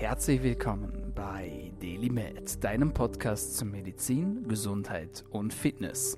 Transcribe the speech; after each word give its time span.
Herzlich 0.00 0.42
willkommen 0.42 1.12
bei 1.14 1.72
DailyMed, 1.78 2.64
deinem 2.64 2.94
Podcast 2.94 3.58
zu 3.58 3.66
Medizin, 3.66 4.48
Gesundheit 4.48 5.26
und 5.28 5.52
Fitness. 5.52 6.16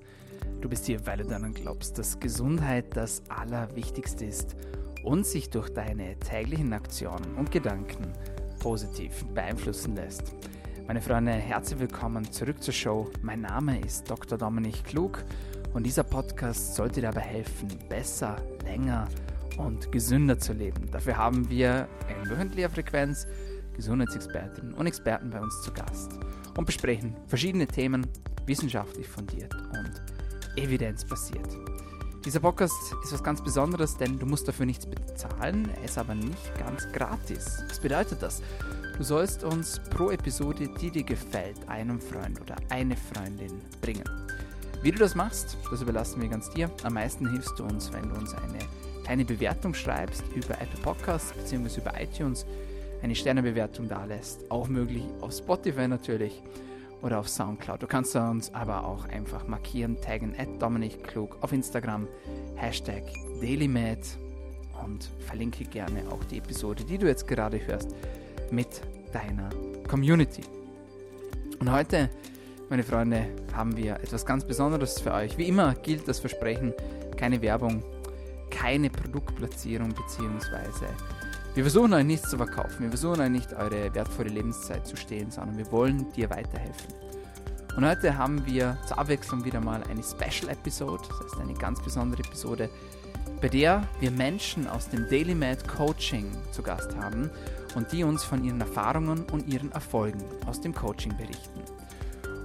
Du 0.61 0.69
bist 0.69 0.87
hier, 0.87 1.05
weil 1.05 1.19
du 1.19 1.25
daran 1.25 1.53
glaubst, 1.53 1.99
dass 1.99 2.21
Gesundheit 2.21 2.97
das 2.97 3.25
Allerwichtigste 3.29 4.25
ist 4.25 4.55
und 5.03 5.27
sich 5.27 5.51
durch 5.51 5.69
deine 5.69 6.17
täglichen 6.21 6.73
Aktionen 6.73 7.35
und 7.35 7.51
Gedanken 7.51 8.13
positiv 8.61 9.25
beeinflussen 9.35 9.97
lässt. 9.97 10.33
Meine 10.87 11.03
Freunde, 11.03 11.33
herzlich 11.33 11.81
willkommen 11.81 12.31
zurück 12.31 12.63
zur 12.63 12.75
Show. 12.75 13.11
Mein 13.21 13.41
Name 13.41 13.81
ist 13.81 14.09
Dr. 14.09 14.39
Dominik 14.39 14.85
Klug 14.85 15.25
und 15.75 15.85
dieser 15.85 16.05
Podcast 16.05 16.77
sollte 16.77 17.01
dir 17.01 17.09
dabei 17.09 17.23
helfen, 17.23 17.67
besser, 17.89 18.37
länger 18.63 19.09
und 19.59 19.91
gesünder 19.91 20.39
zu 20.39 20.53
leben. 20.53 20.89
Dafür 20.93 21.17
haben 21.17 21.51
wir 21.51 21.89
in 22.09 22.31
wöchentlicher 22.31 22.71
Frequenz 22.71 23.27
Gesundheitsexpertinnen 23.75 24.75
und 24.75 24.87
Experten 24.87 25.31
bei 25.31 25.41
uns 25.41 25.63
zu 25.63 25.73
Gast 25.73 26.19
und 26.57 26.65
besprechen 26.65 27.17
verschiedene 27.27 27.67
Themen 27.67 28.07
wissenschaftlich 28.47 29.09
fundiert 29.09 29.55
und 29.55 30.03
evidenzbasiert. 30.57 31.57
Dieser 32.25 32.41
Podcast 32.41 32.95
ist 33.03 33.13
was 33.13 33.25
ganz 33.25 33.43
Besonderes, 33.43 33.97
denn 33.97 34.19
du 34.19 34.27
musst 34.27 34.47
dafür 34.47 34.65
nichts 34.65 34.87
bezahlen, 34.87 35.69
er 35.77 35.85
ist 35.85 35.99
aber 35.99 36.15
nicht 36.15 36.57
ganz 36.57 36.87
gratis. 36.93 37.65
Was 37.69 37.81
bedeutet 37.81 38.23
das? 38.23 38.43
Du 38.97 39.03
sollst 39.03 39.43
uns 39.43 39.81
pro 39.91 40.11
Episode, 40.11 40.69
die 40.81 40.91
dir 40.91 41.03
gefällt, 41.03 41.57
einem 41.69 42.01
Freund 42.01 42.41
oder 42.41 42.55
eine 42.69 42.97
Freundin 42.97 43.61
bringen. 43.81 44.05
Wie 44.83 44.93
du 44.93 44.99
das 44.99 45.15
machst, 45.15 45.57
das 45.71 45.83
überlassen 45.83 46.23
wir 46.23 46.29
ganz 46.29 46.51
dir. 46.51 46.71
Am 46.85 46.95
meisten 46.95 47.29
hilfst 47.29 47.59
du 47.59 47.65
uns, 47.65 47.93
wenn 47.93 48.09
du 48.09 48.15
uns 48.15 48.35
eine 48.35 48.59
kleine 49.05 49.25
Bewertung 49.25 49.75
schreibst 49.75 50.23
über 50.35 50.61
Apple 50.61 50.81
Podcasts 50.83 51.33
bzw. 51.33 51.81
über 51.81 52.01
iTunes 52.01 52.47
eine 53.03 53.15
Sternebewertung 53.15 53.89
da 53.89 54.05
lässt. 54.05 54.51
Auch 54.51 54.69
möglich 54.69 55.05
auf 55.21 55.33
Spotify 55.33 55.89
natürlich 55.89 56.43
oder 57.03 57.19
auf 57.19 57.29
Soundcloud. 57.29 57.83
Du 57.83 57.87
kannst 57.87 58.15
uns 58.15 58.55
aber 58.55 58.87
auch 58.87 59.07
einfach 59.09 59.47
markieren, 59.47 60.01
taggen 60.01 60.35
at 60.39 60.49
Dominik 60.61 61.03
Klug 61.05 61.37
auf 61.41 61.53
Instagram, 61.53 62.07
Hashtag 62.55 63.03
DailyMed 63.41 64.17
und 64.85 65.11
verlinke 65.27 65.65
gerne 65.65 66.05
auch 66.11 66.23
die 66.25 66.39
Episode, 66.39 66.85
die 66.85 66.99
du 66.99 67.07
jetzt 67.07 67.27
gerade 67.27 67.65
hörst, 67.67 67.95
mit 68.51 68.83
deiner 69.13 69.51
Community. 69.89 70.43
Und 71.59 71.71
heute, 71.71 72.09
meine 72.71 72.83
Freunde, 72.83 73.27
haben 73.53 73.77
wir 73.77 73.97
etwas 73.97 74.25
ganz 74.25 74.45
Besonderes 74.45 75.01
für 75.01 75.13
euch. 75.13 75.37
Wie 75.39 75.49
immer 75.49 75.75
gilt 75.75 76.09
das 76.09 76.21
Versprechen, 76.21 76.73
keine 77.17 77.43
Werbung, 77.43 77.83
keine 78.51 78.91
Produktplatzierung 78.91 79.93
beziehungsweise 79.95 80.87
wir 81.55 81.65
versuchen 81.65 81.93
euch 81.93 82.05
nichts 82.05 82.31
zu 82.31 82.39
verkaufen, 82.39 82.81
wir 82.81 82.89
versuchen 82.89 83.21
euch 83.21 83.29
nicht 83.29 83.53
eure 83.53 83.95
wertvolle 83.95 84.31
Lebenszeit 84.31 84.87
zu 84.87 84.97
stehlen, 84.97 85.31
sondern 85.31 85.59
wir 85.59 85.71
wollen 85.71 86.11
dir 86.13 86.31
weiterhelfen. 86.31 86.95
Und 87.77 87.87
heute 87.87 88.17
haben 88.17 88.45
wir 88.47 88.79
zur 88.87 88.99
Abwechslung 88.99 89.45
wieder 89.45 89.61
mal 89.61 89.83
eine 89.91 90.03
Special 90.03 90.51
Episode, 90.51 91.03
das 91.09 91.21
heißt 91.21 91.41
eine 91.41 91.55
ganz 91.55 91.83
besondere 91.83 92.23
Episode, 92.23 92.71
bei 93.43 93.49
der 93.49 93.87
wir 94.01 94.11
Menschen 94.11 94.67
aus 94.67 94.89
dem 94.89 95.09
Daily 95.09 95.35
Mad 95.35 95.63
Coaching 95.67 96.31
zu 96.53 96.63
Gast 96.63 96.97
haben 96.97 97.31
und 97.75 97.93
die 97.93 98.03
uns 98.05 98.25
von 98.25 98.45
ihren 98.45 98.61
Erfahrungen 98.61 99.25
und 99.31 99.47
ihren 99.47 99.73
Erfolgen 99.73 100.23
aus 100.47 100.61
dem 100.61 100.75
Coaching 100.75 101.15
berichten. 101.19 101.61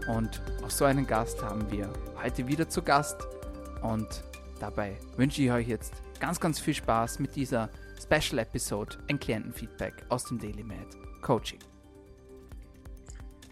Und 0.09 0.42
auch 0.66 0.69
so 0.69 0.83
einen 0.83 1.08
Gast 1.08 1.42
haben 1.44 1.69
wir 1.71 1.89
heute 2.21 2.47
wieder 2.47 2.67
zu 2.67 2.81
Gast 2.81 3.17
und 3.81 4.08
dabei 4.59 4.97
wünsche 5.16 5.42
ich 5.42 5.52
euch 5.52 5.67
jetzt 5.67 5.94
ganz, 6.19 6.42
ganz 6.42 6.59
viel 6.59 6.73
Spaß 6.73 7.19
mit 7.19 7.36
dieser 7.36 7.69
Special 8.02 8.40
Episode, 8.40 8.98
ein 9.09 9.20
Klientenfeedback 9.20 10.06
aus 10.09 10.26
dem 10.26 10.38
Daily 10.38 10.64
Med 10.64 10.88
Coaching. 11.22 11.59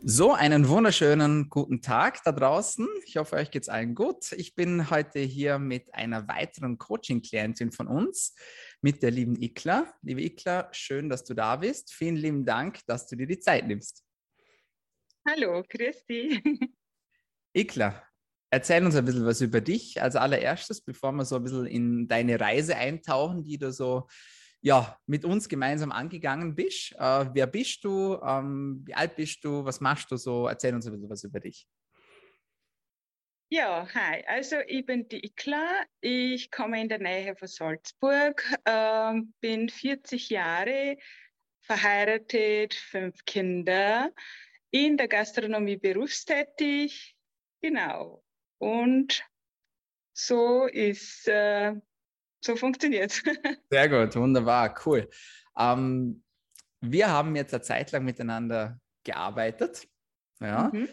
So, 0.03 0.33
einen 0.33 0.67
wunderschönen 0.67 1.49
guten 1.49 1.81
Tag 1.81 2.23
da 2.23 2.31
draußen. 2.31 2.87
Ich 3.05 3.17
hoffe, 3.17 3.37
euch 3.37 3.49
geht 3.49 3.63
es 3.63 3.69
allen 3.69 3.95
gut. 3.95 4.31
Ich 4.33 4.53
bin 4.53 4.91
heute 4.91 5.19
hier 5.19 5.57
mit 5.57 5.93
einer 5.95 6.27
weiteren 6.27 6.77
Coaching-Klientin 6.77 7.71
von 7.71 7.87
uns, 7.87 8.35
mit 8.81 9.01
der 9.01 9.09
lieben 9.09 9.41
Ikla. 9.41 9.91
Liebe 10.03 10.21
Ikla, 10.21 10.69
schön, 10.71 11.09
dass 11.09 11.23
du 11.23 11.33
da 11.33 11.55
bist. 11.55 11.91
Vielen 11.91 12.15
lieben 12.15 12.45
Dank, 12.45 12.85
dass 12.85 13.07
du 13.07 13.15
dir 13.15 13.25
die 13.25 13.39
Zeit 13.39 13.65
nimmst. 13.65 14.03
Hallo, 15.27 15.63
Christi. 15.67 16.39
Ikla, 17.53 18.05
Erzähl 18.55 18.85
uns 18.85 18.95
ein 18.95 19.03
bisschen 19.03 19.25
was 19.25 19.41
über 19.41 19.59
dich 19.59 20.01
als 20.01 20.15
allererstes, 20.15 20.79
bevor 20.79 21.11
wir 21.11 21.25
so 21.25 21.35
ein 21.35 21.43
bisschen 21.43 21.65
in 21.65 22.07
deine 22.07 22.39
Reise 22.39 22.77
eintauchen, 22.77 23.43
die 23.43 23.57
du 23.57 23.69
so 23.69 24.07
ja, 24.65 24.99
mit 25.05 25.23
uns 25.25 25.47
gemeinsam 25.47 25.91
angegangen 25.91 26.55
bist. 26.55 26.93
Äh, 26.93 27.29
wer 27.33 27.45
bist 27.45 27.83
du? 27.83 28.19
Ähm, 28.25 28.81
wie 28.83 28.95
alt 28.95 29.15
bist 29.15 29.43
du? 29.45 29.63
Was 29.63 29.79
machst 29.79 30.09
du 30.09 30.17
so? 30.17 30.47
Erzähl 30.47 30.73
uns 30.73 30.87
ein 30.87 30.93
bisschen 30.93 31.09
was 31.09 31.23
über 31.23 31.39
dich. 31.39 31.67
Ja, 33.51 33.87
hi. 33.93 34.23
Also 34.25 34.55
ich 34.65 34.83
bin 34.83 35.07
die 35.07 35.23
Ikla. 35.23 35.83
Ich 36.01 36.49
komme 36.49 36.81
in 36.81 36.89
der 36.89 36.97
Nähe 36.97 37.35
von 37.35 37.47
Salzburg, 37.47 38.43
äh, 38.63 39.13
bin 39.39 39.69
40 39.69 40.31
Jahre, 40.31 40.97
verheiratet, 41.61 42.73
fünf 42.73 43.23
Kinder, 43.25 44.11
in 44.71 44.97
der 44.97 45.07
Gastronomie 45.07 45.77
berufstätig. 45.77 47.15
Genau. 47.61 48.23
Und 48.57 49.23
so 50.17 50.65
ist, 50.65 51.27
äh, 51.27 51.75
so 52.45 52.55
funktioniert 52.55 53.11
Sehr 53.69 53.89
gut, 53.89 54.15
wunderbar, 54.15 54.79
cool. 54.85 55.09
Ähm, 55.57 56.23
wir 56.81 57.09
haben 57.09 57.35
jetzt 57.35 57.53
eine 57.53 57.63
Zeit 57.63 57.91
lang 57.91 58.05
miteinander 58.05 58.79
gearbeitet. 59.03 59.87
Ja. 60.39 60.69
Mhm. 60.71 60.89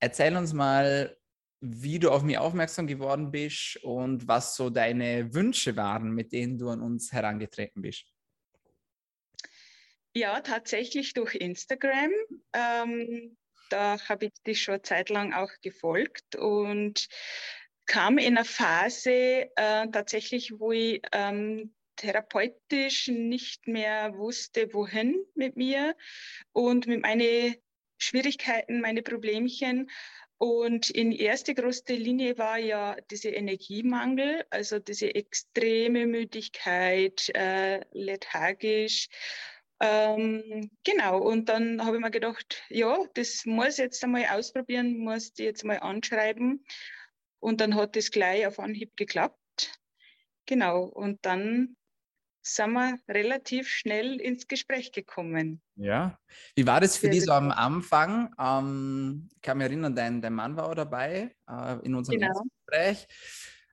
Erzähl 0.00 0.36
uns 0.36 0.52
mal, 0.52 1.16
wie 1.60 1.98
du 1.98 2.10
auf 2.10 2.22
mich 2.22 2.38
aufmerksam 2.38 2.86
geworden 2.86 3.30
bist 3.30 3.78
und 3.82 4.28
was 4.28 4.56
so 4.56 4.70
deine 4.70 5.32
Wünsche 5.34 5.76
waren, 5.76 6.10
mit 6.12 6.32
denen 6.32 6.58
du 6.58 6.68
an 6.68 6.82
uns 6.82 7.12
herangetreten 7.12 7.82
bist. 7.82 8.04
Ja, 10.14 10.40
tatsächlich 10.40 11.14
durch 11.14 11.34
Instagram. 11.34 12.10
Ähm, 12.52 13.36
da 13.70 13.98
habe 14.08 14.26
ich 14.26 14.32
dich 14.46 14.62
schon 14.62 14.82
zeitlang 14.82 15.32
auch 15.34 15.50
gefolgt 15.62 16.36
und 16.36 17.08
kam 17.86 18.18
in 18.18 18.36
einer 18.36 18.44
Phase 18.44 19.50
äh, 19.56 19.88
tatsächlich, 19.90 20.58
wo 20.58 20.72
ich 20.72 21.02
ähm, 21.12 21.72
therapeutisch 21.96 23.08
nicht 23.08 23.66
mehr 23.66 24.16
wusste, 24.16 24.72
wohin 24.74 25.16
mit 25.34 25.56
mir 25.56 25.96
und 26.52 26.86
mit 26.86 27.02
meinen 27.02 27.56
Schwierigkeiten, 27.98 28.80
meine 28.80 29.02
Problemchen. 29.02 29.90
Und 30.38 30.90
in 30.90 31.12
erster 31.12 31.54
große 31.54 31.94
Linie 31.94 32.36
war 32.36 32.58
ja 32.58 32.96
dieser 33.10 33.32
Energiemangel, 33.32 34.44
also 34.50 34.78
diese 34.78 35.14
extreme 35.14 36.06
Müdigkeit, 36.06 37.30
äh, 37.34 37.80
lethargisch 37.92 39.08
ähm, 39.78 40.70
genau, 40.84 41.20
und 41.20 41.50
dann 41.50 41.84
habe 41.84 41.96
ich 41.96 42.02
mir 42.02 42.10
gedacht, 42.10 42.62
ja, 42.70 42.98
das 43.14 43.44
muss 43.44 43.74
ich 43.74 43.78
jetzt 43.78 44.02
einmal 44.02 44.24
ausprobieren, 44.30 44.96
muss 44.98 45.34
die 45.34 45.44
jetzt 45.44 45.64
mal 45.64 45.78
anschreiben. 45.80 46.64
Und 47.46 47.60
dann 47.60 47.76
hat 47.76 47.94
das 47.94 48.10
gleich 48.10 48.44
auf 48.44 48.58
Anhieb 48.58 48.96
geklappt. 48.96 49.80
Genau, 50.46 50.82
und 50.82 51.24
dann 51.24 51.76
sind 52.42 52.72
wir 52.72 52.98
relativ 53.08 53.68
schnell 53.68 54.20
ins 54.20 54.48
Gespräch 54.48 54.90
gekommen. 54.90 55.62
Ja, 55.76 56.18
wie 56.56 56.66
war 56.66 56.80
das 56.80 56.96
für 56.96 57.08
dich 57.08 57.24
so 57.24 57.30
am 57.30 57.52
Anfang? 57.52 58.34
Ähm, 58.36 59.28
ich 59.32 59.42
kann 59.42 59.58
mich 59.58 59.68
erinnern, 59.68 59.94
dein, 59.94 60.20
dein 60.20 60.32
Mann 60.32 60.56
war 60.56 60.68
auch 60.68 60.74
dabei 60.74 61.36
äh, 61.48 61.76
in 61.84 61.94
unserem 61.94 62.18
genau. 62.18 62.42
Gespräch. 62.66 63.06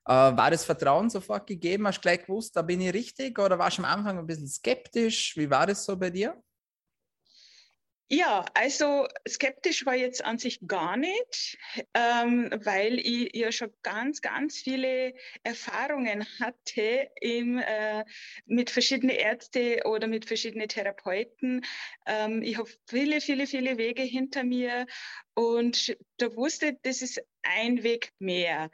Äh, 0.06 0.12
war 0.12 0.52
das 0.52 0.66
Vertrauen 0.66 1.10
sofort 1.10 1.48
gegeben? 1.48 1.88
Hast 1.88 1.98
du 1.98 2.02
gleich 2.02 2.28
gewusst, 2.28 2.56
da 2.56 2.62
bin 2.62 2.80
ich 2.80 2.94
richtig? 2.94 3.40
Oder 3.40 3.58
warst 3.58 3.80
du 3.80 3.82
am 3.82 3.90
Anfang 3.90 4.20
ein 4.20 4.28
bisschen 4.28 4.48
skeptisch? 4.48 5.36
Wie 5.36 5.50
war 5.50 5.66
das 5.66 5.84
so 5.84 5.98
bei 5.98 6.12
dir? 6.12 6.40
Ja, 8.10 8.46
also 8.54 9.08
skeptisch 9.28 9.86
war 9.86 9.96
jetzt 9.96 10.24
an 10.24 10.38
sich 10.38 10.60
gar 10.68 10.98
nicht, 10.98 11.58
ähm, 11.96 12.52
weil 12.64 13.00
ich 13.00 13.36
ja 13.36 13.52
schon 13.52 13.74
ganz, 13.82 14.22
ganz 14.22 14.58
viele 14.60 15.14
Erfahrungen 15.44 16.24
hatte 16.40 17.10
im, 17.22 17.58
äh, 17.58 18.04
mit 18.46 18.70
verschiedenen 18.70 19.16
Ärzten 19.16 19.82
oder 19.86 20.08
mit 20.08 20.26
verschiedenen 20.26 20.68
Therapeuten. 20.68 21.66
Ähm, 22.06 22.44
ich 22.44 22.58
habe 22.58 22.70
viele, 22.88 23.20
viele, 23.20 23.48
viele 23.48 23.78
Wege 23.78 24.04
hinter 24.04 24.44
mir 24.44 24.86
und 25.34 25.98
da 26.18 26.36
wusste, 26.36 26.78
das 26.84 27.02
ist 27.02 27.20
ein 27.42 27.84
Weg 27.84 28.12
mehr 28.20 28.70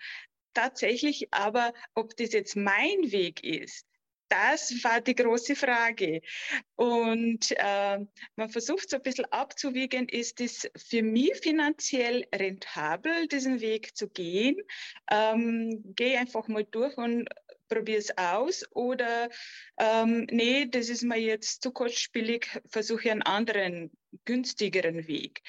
tatsächlich 0.54 1.34
aber, 1.34 1.74
ob 1.96 2.18
das 2.18 2.34
jetzt 2.34 2.56
mein 2.58 3.12
Weg 3.12 3.44
ist, 3.44 3.86
das 4.30 4.72
war 4.84 5.02
die 5.02 5.16
große 5.16 5.56
Frage. 5.56 6.22
Und 6.76 7.52
äh, 7.52 8.00
man 8.36 8.50
versucht 8.50 8.90
so 8.90 8.98
ein 8.98 9.02
bisschen 9.02 9.26
abzuwiegen, 9.26 10.08
ist 10.08 10.40
es 10.40 10.70
für 10.78 11.02
mich 11.02 11.36
finanziell 11.42 12.26
rentabel, 12.34 13.28
diesen 13.28 13.60
Weg 13.60 13.96
zu 13.98 14.08
gehen? 14.08 14.58
Ähm, 15.12 15.94
Gehe 15.96 16.20
einfach 16.20 16.48
mal 16.48 16.64
durch 16.64 16.96
und 16.98 17.28
probiere 17.70 18.00
es 18.00 18.18
aus 18.18 18.66
oder 18.72 19.30
ähm, 19.78 20.28
nee, 20.32 20.66
das 20.66 20.90
ist 20.90 21.04
mir 21.04 21.20
jetzt 21.20 21.64
zu 21.64 21.72
kostspielig, 21.72 22.60
versuche 22.68 23.12
einen 23.12 23.22
anderen, 23.22 23.92
günstigeren 24.26 25.08
Weg. 25.08 25.42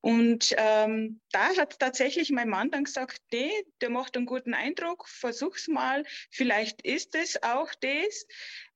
Und 0.00 0.54
ähm, 0.56 1.20
da 1.32 1.56
hat 1.56 1.78
tatsächlich 1.80 2.30
mein 2.30 2.48
Mann 2.48 2.70
dann 2.70 2.84
gesagt, 2.84 3.20
nee, 3.32 3.50
der 3.80 3.90
macht 3.90 4.16
einen 4.16 4.26
guten 4.26 4.54
Eindruck, 4.54 5.08
versuch's 5.08 5.68
mal, 5.68 6.04
vielleicht 6.30 6.82
ist 6.82 7.14
es 7.14 7.42
auch 7.42 7.70
das. 7.80 8.26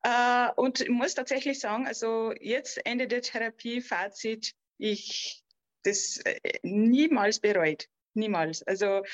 Äh, 0.03 0.53
und 0.57 0.81
ich 0.81 0.89
muss 0.89 1.15
tatsächlich 1.15 1.61
sagen, 1.61 1.87
also 1.87 2.33
jetzt 2.41 2.85
Ende 2.85 3.07
der 3.07 3.23
Therapie, 3.23 3.81
Fazit, 3.81 4.55
ich 4.79 5.43
das 5.83 6.19
äh, 6.25 6.39
niemals 6.63 7.41
bereut. 7.41 7.89
Niemals. 8.15 8.63
Also 8.65 9.05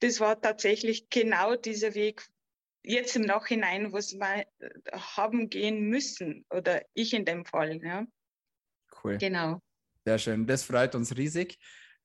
das 0.00 0.20
war 0.20 0.40
tatsächlich 0.40 1.08
genau 1.10 1.56
dieser 1.56 1.94
Weg, 1.94 2.22
jetzt 2.82 3.16
im 3.16 3.22
Nachhinein, 3.22 3.92
was 3.92 4.12
wir 4.12 4.44
äh, 4.58 4.98
haben 4.98 5.48
gehen 5.48 5.88
müssen 5.88 6.44
oder 6.50 6.82
ich 6.94 7.14
in 7.14 7.24
dem 7.24 7.44
Fall. 7.44 7.80
Ja. 7.82 8.06
Cool. 9.02 9.18
Genau. 9.18 9.60
Sehr 10.04 10.18
schön. 10.18 10.46
Das 10.46 10.64
freut 10.64 10.94
uns 10.94 11.16
riesig. 11.16 11.58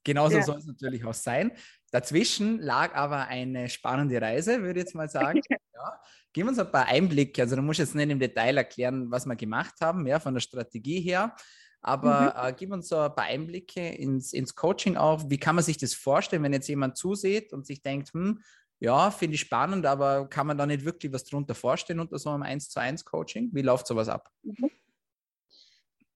Genauso 0.04 0.38
ja. 0.38 0.44
soll 0.44 0.58
es 0.58 0.66
natürlich 0.66 1.04
auch 1.04 1.14
sein. 1.14 1.52
Dazwischen 1.92 2.60
lag 2.60 2.96
aber 2.96 3.28
eine 3.28 3.70
spannende 3.70 4.22
Reise, 4.22 4.62
würde 4.62 4.80
ich 4.80 4.86
jetzt 4.86 4.96
mal 4.96 5.10
sagen. 5.10 5.42
ja. 5.74 6.02
Gib 6.32 6.48
uns 6.48 6.60
ein 6.60 6.72
paar 6.72 6.86
Einblicke. 6.86 7.42
Also, 7.42 7.56
du 7.56 7.62
musst 7.62 7.80
jetzt 7.80 7.96
nicht 7.96 8.10
im 8.10 8.20
Detail 8.20 8.58
erklären, 8.58 9.10
was 9.10 9.26
wir 9.26 9.36
gemacht 9.36 9.76
haben, 9.82 10.06
ja, 10.06 10.20
von 10.20 10.34
der 10.34 10.42
Strategie 10.42 11.02
her. 11.02 11.36
Aber 11.82 12.34
mhm. 12.36 12.50
äh, 12.50 12.54
gib 12.58 12.72
uns 12.72 12.88
so 12.90 13.00
ein 13.00 13.16
paar 13.16 13.26
Einblicke 13.26 13.82
ins, 13.82 14.34
ins 14.34 14.56
Coaching 14.56 14.98
auch. 14.98 15.30
Wie 15.30 15.38
kann 15.38 15.56
man 15.56 15.64
sich 15.64 15.78
das 15.78 15.94
vorstellen, 15.94 16.44
wenn 16.44 16.54
jetzt 16.54 16.68
jemand 16.68 16.98
zusieht 16.98 17.54
und 17.54 17.66
sich 17.66 17.82
denkt, 17.82 18.14
hm, 18.14 18.42
ja, 18.80 19.12
finde 19.12 19.36
ich 19.36 19.42
spannend, 19.42 19.86
aber 19.86 20.30
kann 20.30 20.48
man 20.48 20.58
da 20.58 20.66
nicht 20.66 20.86
wirklich 20.86 21.12
was 21.12 21.24
darunter 21.24 21.56
vorstellen 21.56 22.00
unter 22.00 22.20
so 22.20 22.30
einem 22.30 22.44
1 22.44 22.70
zu 22.70 22.80
1 22.80 23.06
Coaching? 23.06 23.50
Wie 23.54 23.62
läuft 23.62 23.88
sowas 23.88 24.08
ab? 24.08 24.32
Mhm. 24.44 24.70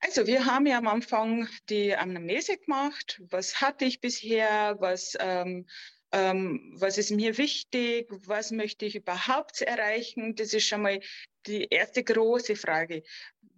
Also 0.04 0.26
wir 0.26 0.46
haben 0.46 0.66
ja 0.66 0.80
am 0.80 0.88
Anfang 0.88 1.48
die 1.70 1.96
Anamnese 1.96 2.58
gemacht. 2.58 3.22
Was 3.30 3.62
hatte 3.62 3.86
ich 3.86 4.02
bisher? 4.02 4.76
Was, 4.80 5.16
ähm, 5.20 5.68
ähm, 6.12 6.76
was 6.76 6.98
ist 6.98 7.12
mir 7.12 7.38
wichtig? 7.38 8.10
Was 8.26 8.52
möchte 8.52 8.86
ich 8.86 8.96
überhaupt 8.96 9.62
erreichen? 9.62 10.36
Das 10.36 10.54
ist 10.54 10.68
schon 10.68 10.82
mal 10.82 11.00
die 11.46 11.66
erste 11.70 12.04
große 12.04 12.56
Frage. 12.56 13.04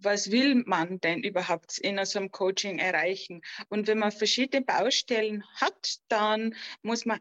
Was 0.00 0.30
will 0.30 0.62
man 0.66 1.00
denn 1.00 1.22
überhaupt 1.22 1.78
in 1.78 2.02
so 2.04 2.18
einem 2.18 2.30
Coaching 2.30 2.78
erreichen? 2.78 3.40
Und 3.70 3.86
wenn 3.86 3.98
man 3.98 4.12
verschiedene 4.12 4.62
Baustellen 4.62 5.44
hat, 5.56 5.96
dann 6.08 6.54
muss 6.82 7.06
man 7.06 7.20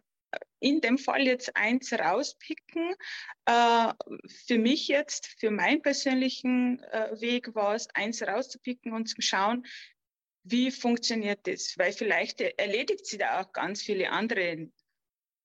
in 0.59 0.81
dem 0.81 0.97
Fall 0.97 1.23
jetzt 1.23 1.55
eins 1.55 1.93
rauspicken. 1.93 2.95
Äh, 3.45 3.93
für 4.45 4.57
mich 4.57 4.87
jetzt, 4.87 5.27
für 5.39 5.51
meinen 5.51 5.81
persönlichen 5.81 6.81
äh, 6.83 7.19
Weg 7.19 7.53
war 7.55 7.75
es, 7.75 7.87
eins 7.93 8.21
rauszupicken 8.21 8.93
und 8.93 9.07
zu 9.07 9.21
schauen, 9.21 9.65
wie 10.43 10.71
funktioniert 10.71 11.47
das? 11.47 11.73
Weil 11.77 11.93
vielleicht 11.93 12.41
erledigt 12.41 13.05
sie 13.05 13.17
da 13.17 13.41
auch 13.41 13.53
ganz 13.53 13.81
viele 13.81 14.11
andere 14.11 14.69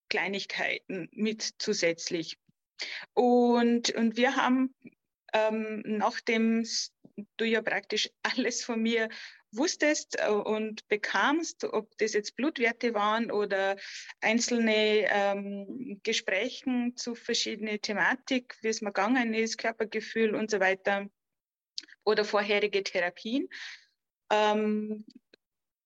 Kleinigkeiten 0.08 1.08
mit 1.12 1.54
zusätzlich. 1.58 2.36
Und, 3.14 3.90
und 3.90 4.16
wir 4.16 4.36
haben, 4.36 4.74
ähm, 5.32 5.82
nachdem 5.84 6.64
du 7.36 7.44
ja 7.44 7.62
praktisch 7.62 8.10
alles 8.22 8.64
von 8.64 8.80
mir 8.82 9.08
wusstest 9.52 10.18
äh, 10.18 10.28
und 10.28 10.86
bekamst, 10.88 11.64
ob 11.64 11.96
das 11.98 12.12
jetzt 12.12 12.36
Blutwerte 12.36 12.94
waren 12.94 13.30
oder 13.30 13.76
einzelne 14.20 15.06
ähm, 15.10 16.00
Gesprächen 16.02 16.96
zu 16.96 17.14
verschiedenen 17.14 17.80
Thematik, 17.80 18.56
wie 18.62 18.68
es 18.68 18.80
mir 18.80 18.92
gegangen 18.92 19.34
ist, 19.34 19.58
Körpergefühl 19.58 20.34
und 20.34 20.50
so 20.50 20.60
weiter 20.60 21.08
oder 22.04 22.24
vorherige 22.24 22.82
Therapien. 22.82 23.48
Ähm, 24.30 25.06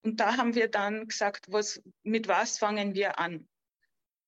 und 0.05 0.19
da 0.19 0.37
haben 0.37 0.55
wir 0.55 0.69
dann 0.69 1.07
gesagt, 1.07 1.47
was, 1.49 1.81
mit 2.03 2.27
was 2.27 2.59
fangen 2.59 2.95
wir 2.95 3.19
an? 3.19 3.49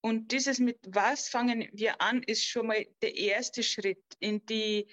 Und 0.00 0.32
dieses 0.32 0.58
mit 0.58 0.78
was 0.86 1.28
fangen 1.28 1.68
wir 1.72 2.00
an, 2.00 2.22
ist 2.22 2.46
schon 2.46 2.66
mal 2.66 2.86
der 3.00 3.16
erste 3.16 3.62
Schritt 3.62 4.04
in 4.20 4.44
die 4.46 4.86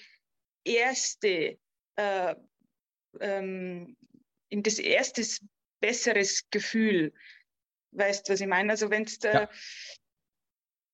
erste 0.64 1.60
äh, 1.98 2.36
ähm, 3.20 3.98
in 4.52 4.64
das 4.64 4.78
erste 4.78 5.24
besseres 5.80 6.48
Gefühl. 6.52 7.14
Weißt 7.92 8.28
du, 8.28 8.34
was 8.34 8.42
ich 8.42 8.48
meine? 8.48 8.72
Also 8.72 8.90
wenn 8.90 9.04
es 9.04 9.18
ja. 9.24 9.50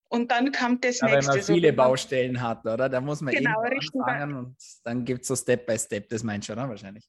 und 0.10 0.32
dann 0.32 0.52
kam 0.52 0.80
das 0.80 1.02
ja, 1.02 1.08
nächste. 1.08 1.32
Wenn 1.32 1.38
man 1.38 1.46
viele 1.46 1.70
so, 1.70 1.76
Baustellen 1.76 2.42
hat, 2.42 2.66
oder? 2.66 2.90
Da 2.90 3.02
muss 3.02 3.22
man 3.22 3.34
genau, 3.34 3.60
richtig 3.62 4.00
anfangen 4.02 4.36
und 4.36 4.58
dann 4.84 5.06
gibt 5.06 5.22
es 5.22 5.28
so 5.28 5.36
Step 5.36 5.68
by 5.68 5.78
Step, 5.78 6.10
das 6.10 6.24
meinst 6.24 6.50
du, 6.50 6.54
oder? 6.54 6.70
Wahrscheinlich. 6.70 7.08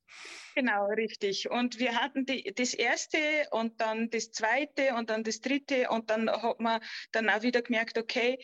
Genau, 0.55 0.87
richtig. 0.87 1.49
Und 1.49 1.79
wir 1.79 1.95
hatten 1.95 2.27
die, 2.27 2.53
das 2.55 2.75
erste 2.75 3.19
und 3.53 3.81
dann 3.81 4.11
das 4.11 4.33
zweite 4.33 4.95
und 4.95 5.09
dann 5.09 5.23
das 5.23 5.41
dritte 5.41 5.89
und 5.91 6.11
dann 6.11 6.29
hat 6.29 6.59
man 6.59 6.81
dann 7.13 7.31
auch 7.31 7.43
wieder 7.43 7.63
gemerkt, 7.63 7.97
okay, 7.97 8.39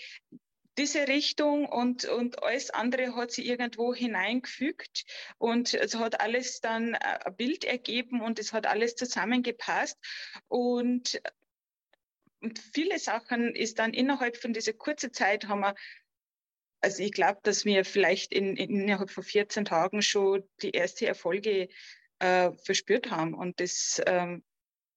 diese 0.78 1.06
Richtung 1.08 1.66
und, 1.66 2.04
und 2.04 2.42
alles 2.42 2.70
andere 2.70 3.14
hat 3.14 3.30
sie 3.30 3.46
irgendwo 3.46 3.94
hineingefügt 3.94 5.04
und 5.38 5.74
es 5.74 5.94
hat 5.94 6.20
alles 6.20 6.60
dann 6.60 6.94
äh, 6.94 6.98
ein 7.24 7.36
Bild 7.36 7.64
ergeben 7.64 8.20
und 8.20 8.38
es 8.38 8.52
hat 8.52 8.66
alles 8.66 8.96
zusammengepasst 8.96 9.98
und, 10.48 11.20
und 12.40 12.58
viele 12.58 12.98
Sachen 12.98 13.54
ist 13.54 13.78
dann 13.78 13.94
innerhalb 13.94 14.36
von 14.36 14.52
dieser 14.52 14.72
kurzen 14.72 15.12
Zeit 15.12 15.46
haben 15.46 15.60
wir 15.60 15.74
also 16.80 17.02
ich 17.02 17.12
glaube, 17.12 17.40
dass 17.42 17.64
wir 17.64 17.82
vielleicht 17.86 18.30
in, 18.30 18.56
in, 18.56 18.80
innerhalb 18.80 19.10
von 19.10 19.22
14 19.22 19.64
Tagen 19.64 20.02
schon 20.02 20.46
die 20.60 20.72
erste 20.72 21.06
Erfolge 21.06 21.68
äh, 22.18 22.52
verspürt 22.62 23.10
haben. 23.10 23.32
Und 23.32 23.58
das 23.58 24.02
ähm, 24.06 24.44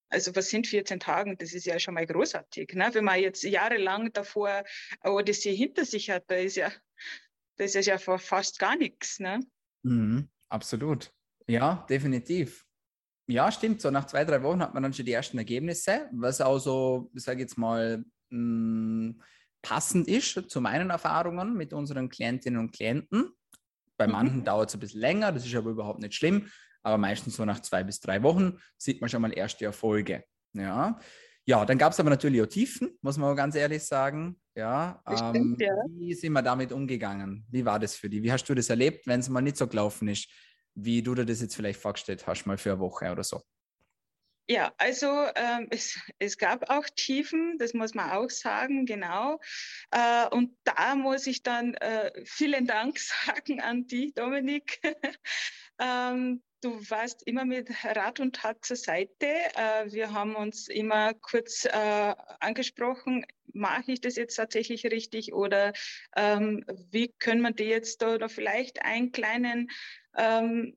also 0.10 0.36
was 0.36 0.50
sind 0.50 0.68
14 0.68 1.00
Tage? 1.00 1.36
Das 1.38 1.54
ist 1.54 1.66
ja 1.66 1.80
schon 1.80 1.94
mal 1.94 2.06
großartig. 2.06 2.74
Ne? 2.74 2.90
Wenn 2.94 3.06
man 3.06 3.20
jetzt 3.20 3.44
jahrelang 3.44 4.12
davor 4.14 4.64
Odyssee 5.04 5.56
hinter 5.56 5.86
sich 5.86 6.10
hat, 6.10 6.24
da 6.28 6.36
ist 6.36 6.56
ja, 6.56 6.72
das 7.58 7.76
ist 7.76 7.88
ja 7.88 7.98
fast 7.98 8.60
gar 8.60 8.76
nichts. 8.76 9.20
Ne? 9.20 9.40
Mhm, 9.84 10.30
absolut. 10.50 11.12
Ja, 11.48 11.86
definitiv. 11.90 12.66
Ja, 13.28 13.52
stimmt. 13.52 13.82
So 13.82 13.92
nach 13.92 14.06
zwei, 14.06 14.24
drei 14.24 14.42
Wochen 14.44 14.62
hat 14.62 14.74
man 14.74 14.84
dann 14.84 14.94
schon 14.94 15.06
die 15.06 15.12
ersten 15.12 15.38
Ergebnisse, 15.38 16.10
was 16.14 16.40
auch 16.40 16.60
so, 16.60 17.12
ich 17.14 17.24
sage 17.24 17.42
jetzt 17.42 17.58
mal, 17.58 18.04
mh, 18.30 19.10
mm, 19.10 19.22
passend 19.62 20.08
ist 20.08 20.50
zu 20.50 20.62
meinen 20.62 20.90
Erfahrungen 20.90 21.56
mit 21.56 21.74
unseren 21.74 22.08
Klientinnen 22.08 22.60
und 22.60 22.72
Klienten. 22.72 23.32
Bei 23.98 24.08
mhm. 24.08 24.14
manchen 24.14 24.38
mhm. 24.38 24.46
dauert 24.46 24.70
es 24.70 24.76
ein 24.76 24.80
bisschen 24.80 25.02
länger, 25.02 25.34
das 25.34 25.46
ist 25.46 25.56
aber 25.56 25.72
überhaupt 25.72 26.00
nicht 26.00 26.16
schlimm 26.16 26.50
aber 26.84 26.98
meistens 26.98 27.36
so 27.36 27.46
nach 27.46 27.62
zwei 27.62 27.84
bis 27.84 28.00
drei 28.00 28.24
Wochen 28.24 28.60
sieht 28.78 29.02
man 29.02 29.10
schon 29.10 29.22
mal 29.22 29.32
erste 29.32 29.66
Erfolge. 29.66 30.24
Ja, 30.54 31.00
ja 31.46 31.66
dann 31.66 31.78
gab 31.78 31.94
es 31.94 32.00
aber 32.00 32.10
natürlich 32.10 32.42
auch 32.42 32.48
Tiefen, 32.48 32.98
muss 33.02 33.18
man 33.18 33.32
auch 33.32 33.36
ganz 33.36 33.56
ehrlich 33.56 33.84
sagen. 33.84 34.40
Ja, 34.56 35.02
ähm, 35.08 35.56
ja, 35.60 35.76
wie 35.90 36.14
sind 36.14 36.34
wir 36.34 36.42
damit 36.42 36.72
umgegangen? 36.72 37.46
Wie 37.50 37.64
war 37.64 37.80
das 37.80 37.96
für 37.96 38.10
dich? 38.10 38.24
Wie 38.24 38.32
hast 38.32 38.46
du 38.46 38.56
das 38.56 38.70
erlebt, 38.70 39.06
wenn 39.06 39.20
es 39.20 39.30
mal 39.30 39.42
nicht 39.42 39.58
so 39.58 39.68
gelaufen 39.68 40.08
ist, 40.08 40.30
wie 40.74 41.02
du 41.02 41.14
dir 41.14 41.26
das 41.26 41.42
jetzt 41.42 41.56
vielleicht 41.56 41.80
vorgestellt 41.80 42.26
hast, 42.26 42.46
mal 42.46 42.58
für 42.58 42.72
eine 42.72 42.80
Woche 42.80 43.12
oder 43.12 43.24
so? 43.24 43.42
Ja, 44.50 44.74
also 44.78 45.08
ähm, 45.36 45.68
es, 45.72 46.00
es 46.20 46.38
gab 46.38 46.70
auch 46.70 46.86
Tiefen, 46.96 47.58
das 47.58 47.74
muss 47.74 47.94
man 47.94 48.12
auch 48.12 48.30
sagen, 48.30 48.86
genau. 48.86 49.40
Äh, 49.92 50.28
und 50.30 50.58
da 50.64 50.96
muss 50.96 51.28
ich 51.28 51.44
dann 51.44 51.74
äh, 51.76 52.12
vielen 52.26 52.66
Dank 52.66 52.98
sagen 53.26 53.60
an 53.60 53.88
dich, 53.88 54.14
Dominik. 54.14 54.80
ähm, 55.80 56.42
Du 56.62 56.72
warst 56.90 57.22
immer 57.28 57.46
mit 57.46 57.70
Rat 57.84 58.20
und 58.20 58.36
Tat 58.36 58.66
zur 58.66 58.78
Seite. 58.78 59.28
Äh, 59.28 59.92
wir 59.92 60.12
haben 60.12 60.36
uns 60.36 60.68
immer 60.68 61.14
kurz 61.14 61.66
äh, 61.66 62.16
angesprochen, 62.40 63.26
mache 63.54 63.92
ich 63.92 64.02
das 64.02 64.16
jetzt 64.16 64.36
tatsächlich 64.36 64.86
richtig 64.86 65.34
oder 65.34 65.74
ähm, 66.16 66.66
wie 66.90 67.14
können 67.20 67.42
wir 67.42 67.52
dir 67.52 67.68
jetzt 67.68 68.02
da 68.02 68.28
vielleicht 68.28 68.82
einen 68.82 69.12
kleinen 69.12 69.70
ähm, 70.16 70.74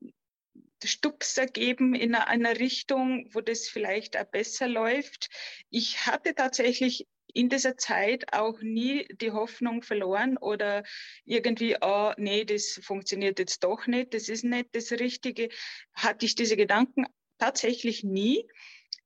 Stupser 0.83 1.47
geben 1.47 1.95
in 1.95 2.15
einer 2.15 2.59
Richtung, 2.59 3.27
wo 3.33 3.41
das 3.41 3.67
vielleicht 3.67 4.17
auch 4.17 4.25
besser 4.25 4.67
läuft. 4.67 5.29
Ich 5.69 6.05
hatte 6.05 6.35
tatsächlich 6.35 7.07
in 7.33 7.49
dieser 7.49 7.77
Zeit 7.77 8.33
auch 8.33 8.61
nie 8.61 9.07
die 9.21 9.31
Hoffnung 9.31 9.81
verloren 9.81 10.37
oder 10.37 10.83
irgendwie, 11.25 11.77
oh, 11.81 12.13
nee, 12.17 12.45
das 12.45 12.79
funktioniert 12.83 13.39
jetzt 13.39 13.63
doch 13.63 13.87
nicht, 13.87 14.13
das 14.13 14.29
ist 14.29 14.43
nicht 14.43 14.69
das 14.73 14.91
Richtige. 14.91 15.49
Hatte 15.93 16.25
ich 16.25 16.35
diese 16.35 16.57
Gedanken 16.57 17.05
tatsächlich 17.37 18.03
nie, 18.03 18.47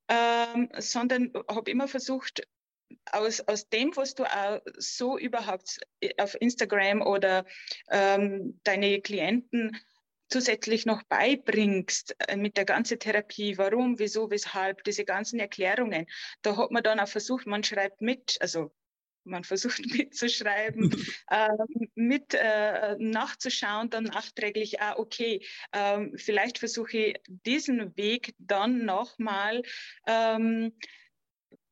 ähm, 0.08 0.70
sondern 0.78 1.32
habe 1.50 1.72
immer 1.72 1.88
versucht, 1.88 2.48
aus, 3.12 3.42
aus 3.42 3.70
dem, 3.70 3.96
was 3.96 4.16
du 4.16 4.24
auch 4.24 4.62
so 4.78 5.18
überhaupt 5.18 5.80
auf 6.18 6.36
Instagram 6.40 7.02
oder 7.02 7.46
ähm, 7.90 8.60
deine 8.64 9.02
Klienten 9.02 9.78
zusätzlich 10.28 10.86
noch 10.86 11.04
beibringst 11.04 12.16
äh, 12.28 12.36
mit 12.36 12.58
der 12.58 12.66
ganzen 12.66 13.00
Therapie, 13.00 13.58
warum, 13.58 14.00
wieso, 14.00 14.30
weshalb, 14.30 14.84
diese 14.84 15.06
ganzen 15.06 15.40
Erklärungen, 15.40 16.08
da 16.42 16.58
hat 16.58 16.72
man 16.72 16.84
dann 16.84 17.00
auch 17.00 17.08
versucht, 17.08 17.48
man 17.48 17.64
schreibt 17.64 18.02
mit, 18.02 18.38
also 18.42 18.72
man 19.24 19.44
versucht 19.44 19.86
mitzuschreiben, 19.86 20.92
äh, 21.30 21.50
mit 21.96 22.34
äh, 22.34 22.96
nachzuschauen, 23.00 23.90
dann 23.90 24.06
nachträglich, 24.06 24.82
ah, 24.82 24.96
okay, 24.98 25.46
äh, 25.72 26.08
vielleicht 26.16 26.60
versuche 26.60 26.98
ich 26.98 27.22
diesen 27.28 27.96
Weg 27.98 28.36
dann 28.38 28.86
nochmal 28.86 29.64
ähm, 30.08 30.74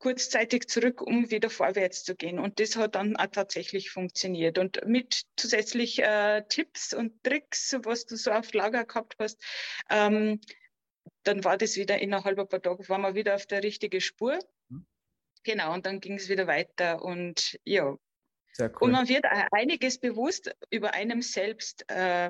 kurzzeitig 0.04 0.68
zurück, 0.68 1.02
um 1.02 1.32
wieder 1.32 1.50
vorwärts 1.50 2.04
zu 2.04 2.14
gehen. 2.14 2.38
Und 2.38 2.60
das 2.60 2.76
hat 2.76 2.96
dann 2.96 3.16
auch 3.16 3.28
tatsächlich 3.28 3.90
funktioniert. 3.90 4.58
Und 4.58 4.86
mit 4.86 5.24
zusätzlich 5.38 6.04
äh, 6.04 6.44
Tipps 6.50 6.94
und 6.94 7.24
Tricks, 7.24 7.78
was 7.84 8.06
du 8.06 8.18
so 8.18 8.32
auf 8.32 8.52
Lager 8.52 8.84
gehabt 8.84 9.16
hast, 9.18 9.42
ähm, 9.90 10.42
dann 11.24 11.46
war 11.46 11.58
das 11.58 11.78
wieder 11.78 12.00
innerhalb 12.00 12.38
ein 12.38 12.50
paar 12.50 12.62
Tage, 12.62 12.90
waren 12.90 13.00
wir 13.00 13.16
wieder 13.16 13.36
auf 13.36 13.46
der 13.46 13.64
richtigen 13.64 14.02
Spur. 14.02 14.40
Mhm. 14.68 14.86
Genau, 15.44 15.74
und 15.74 15.86
dann 15.86 16.02
ging 16.02 16.16
es 16.16 16.28
wieder 16.28 16.48
weiter. 16.48 17.02
Und 17.02 17.58
ja. 17.64 17.96
Sehr 18.52 18.72
cool. 18.72 18.88
Und 18.88 18.92
man 18.92 19.08
wird 19.08 19.24
einiges 19.52 20.00
bewusst 20.00 20.54
über 20.70 20.94
einem 20.94 21.22
selbst. 21.22 21.90
Äh, 21.90 22.30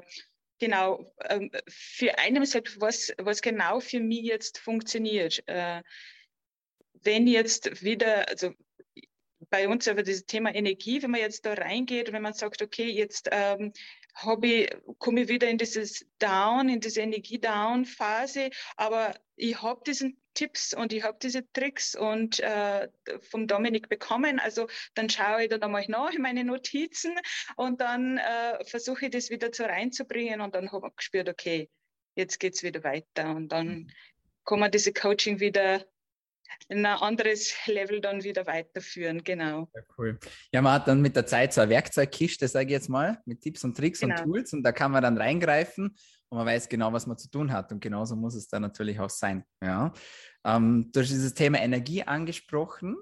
genau, 0.60 1.12
ähm, 1.27 1.50
für 1.68 2.20
einem 2.20 2.46
selbst, 2.46 2.80
was, 2.80 3.12
was 3.18 3.42
genau 3.42 3.80
für 3.80 4.00
mich 4.00 4.25
jetzt 4.25 4.60
funktioniert. 4.60 5.42
Äh, 5.48 5.82
wenn 7.03 7.27
jetzt 7.27 7.83
wieder, 7.83 8.27
also 8.29 8.53
bei 9.50 9.67
uns 9.67 9.88
aber 9.88 10.03
das 10.03 10.25
Thema 10.25 10.53
Energie, 10.53 11.01
wenn 11.03 11.12
man 11.12 11.22
jetzt 11.22 11.45
da 11.45 11.53
reingeht 11.53 12.07
und 12.07 12.15
wenn 12.15 12.22
man 12.22 12.33
sagt, 12.33 12.62
okay, 12.62 12.89
jetzt 12.89 13.29
ähm, 13.31 13.74
komme 14.13 15.22
ich 15.22 15.27
wieder 15.27 15.50
in 15.50 15.57
dieses 15.57 16.05
Down, 16.19 16.69
in 16.69 16.79
diese 16.79 17.01
Energie-Down-Phase, 17.01 18.50
aber 18.77 19.15
ich 19.36 19.62
habe 19.62 19.81
diesen 19.86 20.17
Tipps 20.33 20.74
und 20.74 20.93
ich 20.93 21.03
habe 21.03 21.17
diese 21.22 21.50
Tricks 21.51 21.95
und 21.95 22.39
äh, 22.39 22.89
vom 23.29 23.48
Dominik 23.48 23.89
bekommen. 23.89 24.39
Also 24.39 24.67
dann 24.95 25.10
schaue 25.10 25.43
ich 25.43 25.50
da 25.50 25.57
nochmal 25.57 25.86
nach 25.88 26.12
in 26.13 26.22
meine 26.22 26.43
Notizen 26.43 27.15
und 27.55 27.81
dann 27.81 28.17
äh, 28.17 28.63
versuche 28.65 29.05
ich 29.05 29.12
das 29.12 29.29
wieder 29.29 29.50
so 29.51 29.63
reinzubringen 29.63 30.41
und 30.41 30.55
dann 30.55 30.72
habe 30.72 30.88
ich 30.88 30.95
gespürt, 30.95 31.29
okay, 31.29 31.69
jetzt 32.15 32.39
geht 32.39 32.55
es 32.55 32.63
wieder 32.63 32.83
weiter 32.83 33.36
und 33.36 33.50
dann 33.50 33.67
mhm. 33.67 33.89
kann 34.45 34.60
man 34.60 34.72
diese 34.72 34.93
Coaching 34.93 35.39
wieder 35.39 35.86
ein 36.69 36.86
anderes 36.86 37.53
Level 37.65 38.01
dann 38.01 38.24
wieder 38.24 38.45
weiterführen, 38.45 39.24
genau. 39.24 39.69
Ja, 39.74 39.81
cool. 39.98 40.19
Ja, 40.51 40.62
man 40.62 40.74
hat 40.74 40.88
dann 40.88 41.01
mit 41.01 41.15
der 41.15 41.25
Zeit 41.25 41.53
so 41.53 41.62
eine 41.62 41.69
Werkzeugkiste, 41.69 42.48
sage 42.48 42.67
ich 42.67 42.72
jetzt 42.72 42.89
mal, 42.89 43.19
mit 43.25 43.41
Tipps 43.41 43.63
und 43.63 43.75
Tricks 43.75 44.00
genau. 44.00 44.15
und 44.15 44.24
Tools 44.24 44.53
und 44.53 44.63
da 44.63 44.72
kann 44.72 44.91
man 44.91 45.03
dann 45.03 45.17
reingreifen 45.17 45.95
und 46.29 46.38
man 46.38 46.48
weiß 46.48 46.69
genau, 46.69 46.91
was 46.91 47.07
man 47.07 47.17
zu 47.17 47.29
tun 47.29 47.51
hat 47.51 47.72
und 47.72 47.79
genauso 47.79 48.15
muss 48.15 48.36
es 48.36 48.48
dann 48.48 48.62
natürlich 48.62 49.00
auch 49.00 49.10
sein. 49.10 49.43
Ja. 49.63 49.93
Ähm, 50.45 50.89
du 50.91 51.01
hast 51.01 51.10
dieses 51.10 51.33
Thema 51.33 51.60
Energie 51.60 52.03
angesprochen. 52.03 52.98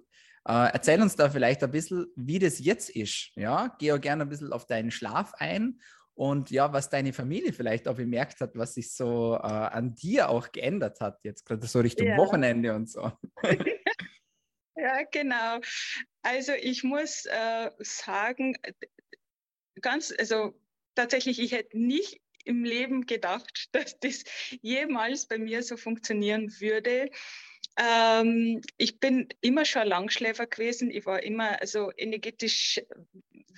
Äh, 0.48 0.74
erzähl 0.74 1.02
uns 1.02 1.16
da 1.16 1.30
vielleicht 1.30 1.64
ein 1.64 1.72
bisschen, 1.72 2.08
wie 2.16 2.40
das 2.40 2.60
jetzt 2.60 2.90
ist. 2.90 3.32
Ja, 3.36 3.76
geh 3.80 3.92
auch 3.92 4.02
gerne 4.02 4.24
ein 4.24 4.30
bisschen 4.30 4.52
auf 4.52 4.66
deinen 4.66 4.92
Schlaf 4.92 5.34
ein 5.38 5.80
und 6.14 6.52
ja, 6.52 6.72
was 6.74 6.90
deine 6.90 7.14
Familie 7.14 7.54
vielleicht 7.54 7.88
auch 7.88 7.96
bemerkt 7.96 8.42
hat, 8.42 8.56
was 8.56 8.74
sich 8.74 8.94
so 8.94 9.36
äh, 9.36 9.48
an 9.48 9.96
dir 9.96 10.30
auch 10.30 10.52
geändert 10.52 11.00
hat, 11.00 11.20
jetzt 11.24 11.46
gerade 11.46 11.66
so 11.66 11.80
Richtung 11.80 12.08
ja. 12.08 12.18
Wochenende 12.18 12.76
und 12.76 12.90
so. 12.90 13.12
ja, 14.76 15.04
genau. 15.12 15.60
Also 16.22 16.54
ich 16.54 16.84
muss 16.84 17.26
äh, 17.26 17.72
sagen, 17.80 18.58
ganz, 19.82 20.14
also 20.18 20.54
tatsächlich, 20.96 21.40
ich 21.40 21.54
hätte 21.54 21.78
nicht 21.78 22.22
im 22.46 22.64
Leben 22.64 23.06
gedacht, 23.06 23.70
dass 23.72 24.00
das 24.00 24.24
jemals 24.62 25.28
bei 25.28 25.38
mir 25.38 25.64
so 25.64 25.78
funktionieren 25.78 26.52
würde. 26.60 27.10
Ähm, 27.78 28.62
ich 28.78 29.00
bin 29.00 29.30
immer 29.40 29.66
schon 29.66 29.88
Langschläfer 29.88 30.46
gewesen. 30.46 30.92
Ich 30.92 31.06
war 31.06 31.24
immer 31.24 31.62
also 31.62 31.92
energetisch, 31.96 32.82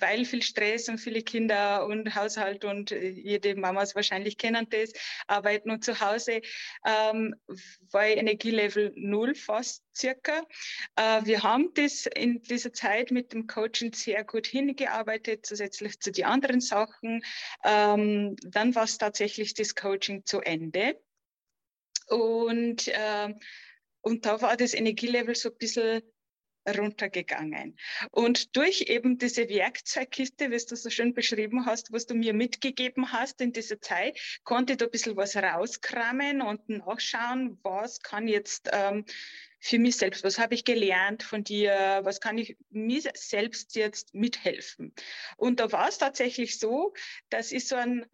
weil 0.00 0.24
viel 0.24 0.42
Stress 0.42 0.88
und 0.88 0.98
viele 0.98 1.22
Kinder 1.22 1.86
und 1.86 2.14
Haushalt 2.14 2.64
und 2.64 2.92
äh, 2.92 3.08
jede 3.08 3.54
Mamas 3.56 3.94
wahrscheinlich 3.94 4.38
kennen 4.38 4.66
das, 4.70 4.92
arbeiten 5.26 5.70
und 5.70 5.84
zu 5.84 6.00
Hause, 6.00 6.40
ähm, 6.86 7.34
war 7.90 8.06
Energielevel 8.06 8.92
null 8.96 9.34
fast 9.34 9.84
circa. 9.96 10.42
Äh, 10.96 11.24
wir 11.24 11.42
haben 11.42 11.72
das 11.74 12.06
in 12.06 12.42
dieser 12.42 12.72
Zeit 12.72 13.10
mit 13.10 13.32
dem 13.32 13.46
Coaching 13.46 13.92
sehr 13.92 14.24
gut 14.24 14.46
hingearbeitet, 14.46 15.46
zusätzlich 15.46 16.00
zu 16.00 16.12
den 16.12 16.24
anderen 16.24 16.60
Sachen. 16.60 17.22
Ähm, 17.64 18.36
dann 18.42 18.74
war 18.74 18.84
es 18.84 18.98
tatsächlich 18.98 19.54
das 19.54 19.74
Coaching 19.74 20.24
zu 20.24 20.40
Ende. 20.40 21.00
Und 22.08 22.88
äh, 22.88 23.34
und 24.04 24.26
da 24.26 24.42
war 24.42 24.54
das 24.58 24.74
Energielevel 24.74 25.34
so 25.34 25.48
ein 25.48 25.56
bisschen 25.56 26.02
runtergegangen. 26.66 27.76
Und 28.10 28.56
durch 28.56 28.82
eben 28.82 29.18
diese 29.18 29.48
Werkzeugkiste, 29.48 30.50
wie 30.50 30.64
du 30.64 30.76
so 30.76 30.90
schön 30.90 31.14
beschrieben 31.14 31.66
hast, 31.66 31.92
was 31.92 32.06
du 32.06 32.14
mir 32.14 32.34
mitgegeben 32.34 33.12
hast 33.12 33.40
in 33.40 33.52
dieser 33.52 33.80
Zeit, 33.80 34.18
konnte 34.44 34.74
ich 34.74 34.78
da 34.78 34.86
ein 34.86 34.90
bisschen 34.90 35.16
was 35.16 35.36
rauskramen 35.36 36.42
und 36.42 36.68
nachschauen, 36.68 37.58
was 37.62 38.00
kann 38.00 38.28
jetzt 38.28 38.70
ähm, 38.72 39.04
für 39.60 39.78
mich 39.78 39.96
selbst, 39.96 40.24
was 40.24 40.38
habe 40.38 40.54
ich 40.54 40.64
gelernt 40.64 41.22
von 41.22 41.42
dir, 41.42 42.00
was 42.02 42.20
kann 42.20 42.36
ich 42.36 42.56
mir 42.70 43.00
selbst 43.14 43.74
jetzt 43.76 44.14
mithelfen. 44.14 44.92
Und 45.36 45.58
da 45.58 45.72
war 45.72 45.88
es 45.88 45.98
tatsächlich 45.98 46.58
so, 46.58 46.92
dass 47.30 47.50
ich 47.50 47.66
so 47.66 47.76
einen 47.76 48.04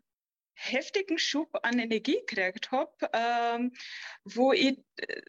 heftigen 0.54 1.18
Schub 1.18 1.58
an 1.62 1.78
Energie 1.78 2.20
gekriegt 2.26 2.70
habe, 2.70 2.92
ähm, 3.12 3.72
wo 4.24 4.52
ich 4.52 4.78
äh, 4.96 5.22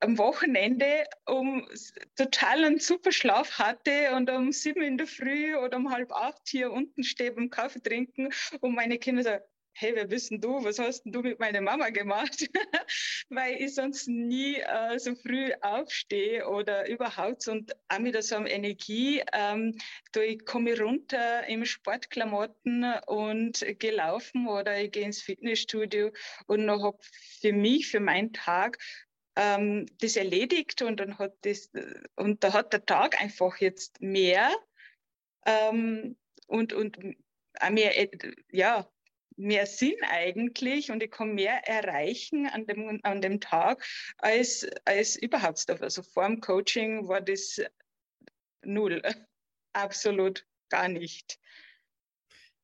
am 0.00 0.18
Wochenende 0.18 1.04
um 1.26 1.66
total 2.16 2.64
einen 2.64 2.78
super 2.78 3.12
Schlaf 3.12 3.58
hatte 3.58 4.12
und 4.14 4.30
um 4.30 4.52
sieben 4.52 4.82
in 4.82 4.98
der 4.98 5.06
Früh 5.06 5.56
oder 5.56 5.76
um 5.78 5.90
halb 5.90 6.12
acht 6.12 6.42
hier 6.48 6.70
unten 6.70 7.02
stehe 7.02 7.32
beim 7.32 7.50
Kaffee 7.50 7.80
trinken 7.80 8.28
und 8.60 8.74
meine 8.74 8.98
Kinder 8.98 9.22
sagen, 9.22 9.44
hey, 9.78 9.94
wer 9.94 10.06
bist 10.06 10.30
denn 10.30 10.40
du? 10.40 10.64
Was 10.64 10.78
hast 10.78 11.02
denn 11.02 11.12
du 11.12 11.20
mit 11.20 11.38
meiner 11.38 11.60
Mama 11.60 11.90
gemacht? 11.90 12.48
Weil 13.28 13.56
ich 13.60 13.74
sonst 13.74 14.08
nie 14.08 14.56
äh, 14.56 14.98
so 14.98 15.14
früh 15.14 15.52
aufstehe 15.60 16.48
oder 16.48 16.88
überhaupt 16.88 17.46
und 17.48 17.76
auch 17.88 17.98
mit 17.98 18.22
so 18.22 18.36
einer 18.36 18.50
Energie. 18.50 19.22
Ähm, 19.34 19.76
ich 20.18 20.46
komme 20.46 20.78
runter 20.80 21.46
im 21.46 21.66
Sportklamotten 21.66 22.86
und 23.06 23.66
gelaufen 23.78 24.48
oder 24.48 24.80
ich 24.80 24.92
gehe 24.92 25.04
ins 25.04 25.20
Fitnessstudio 25.20 26.10
und 26.46 26.64
noch 26.64 26.82
habe 26.82 26.98
für 27.40 27.52
mich, 27.52 27.88
für 27.88 28.00
meinen 28.00 28.32
Tag 28.32 28.78
ähm, 29.36 29.86
das 30.00 30.16
erledigt 30.16 30.82
und 30.82 30.98
dann 30.98 31.18
hat 31.18 31.34
das, 31.42 31.70
und 32.16 32.42
da 32.42 32.52
hat 32.52 32.72
der 32.72 32.84
Tag 32.84 33.20
einfach 33.20 33.58
jetzt 33.58 34.00
mehr 34.00 34.50
ähm, 35.44 36.16
und, 36.46 36.72
und 36.72 36.98
mehr, 37.70 37.98
äh, 37.98 38.34
ja, 38.50 38.90
mehr 39.36 39.66
Sinn 39.66 39.96
eigentlich 40.08 40.90
und 40.90 41.02
ich 41.02 41.10
kann 41.10 41.34
mehr 41.34 41.68
erreichen 41.68 42.46
an 42.46 42.66
dem, 42.66 43.00
an 43.02 43.20
dem 43.20 43.40
Tag 43.40 43.84
als, 44.18 44.66
als 44.84 45.16
überhaupt. 45.16 45.68
Also 45.68 46.02
vor 46.02 46.26
dem 46.26 46.40
Coaching 46.40 47.06
war 47.06 47.20
das 47.20 47.60
null. 48.62 49.02
Absolut 49.74 50.46
gar 50.70 50.88
nicht. 50.88 51.38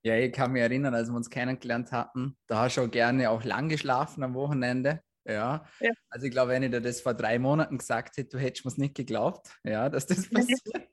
Ja, 0.05 0.17
ich 0.17 0.33
kann 0.33 0.53
mich 0.53 0.63
erinnern, 0.63 0.95
als 0.95 1.11
wir 1.11 1.17
uns 1.17 1.31
kennengelernt 1.31 1.93
hatten, 1.93 2.37
da 2.49 2.63
hast 2.63 2.77
du 2.77 2.83
auch 2.83 2.91
gerne 2.91 3.31
auch 3.31 3.45
lang 3.45 3.69
geschlafen 3.69 4.25
am 4.25 4.35
Wochenende. 4.35 5.03
Ja. 5.25 5.65
ja. 5.81 5.91
Also 6.11 6.27
ich 6.27 6.33
glaube, 6.33 6.53
wenn 6.53 6.63
ich 6.63 6.71
dir 6.71 6.81
das 6.81 7.01
vor 7.01 7.15
drei 7.15 7.39
Monaten 7.39 7.79
gesagt 7.79 8.17
hätte, 8.17 8.31
du 8.31 8.39
hättest 8.39 8.65
mir 8.65 8.71
es 8.73 8.79
nicht 8.79 8.95
geglaubt, 8.95 9.59
ja, 9.65 9.89
dass 9.89 10.07
das 10.07 10.29
passiert. 10.31 10.89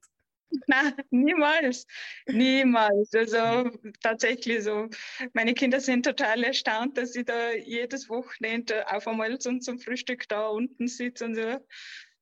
Nein, 0.68 0.94
niemals. 1.12 1.86
Niemals. 2.28 3.14
Also 3.14 3.72
tatsächlich 4.02 4.64
so. 4.64 4.88
Meine 5.34 5.54
Kinder 5.54 5.80
sind 5.80 6.06
total 6.06 6.44
erstaunt, 6.44 6.98
dass 6.98 7.16
ich 7.16 7.26
da 7.26 7.52
jedes 7.52 8.10
Wochenende 8.10 8.92
auf 8.92 9.08
einmal 9.08 9.38
zum, 9.40 9.62
zum 9.62 9.80
Frühstück 9.80 10.28
da 10.28 10.48
unten 10.48 10.88
sitze 10.88 11.26
und 11.26 11.36
so. 11.36 11.60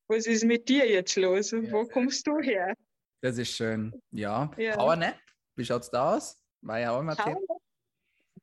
Was 0.09 0.25
ist 0.27 0.43
mit 0.43 0.69
dir 0.69 0.89
jetzt 0.89 1.15
los? 1.15 1.51
Ja. 1.51 1.59
Wo 1.71 1.85
kommst 1.85 2.27
du 2.27 2.39
her? 2.39 2.73
Das 3.21 3.37
ist 3.37 3.51
schön. 3.51 3.93
Ja. 4.11 4.51
ja. 4.57 4.75
Powernap, 4.75 5.17
wie 5.55 5.65
schaut 5.65 5.83
es 5.83 5.89
da 5.89 6.15
aus? 6.15 6.41
War 6.61 6.79
ja 6.79 6.91
auch 6.91 6.99
immer 6.99 7.15
Thema 7.15 7.39